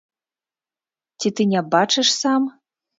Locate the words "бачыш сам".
1.77-2.53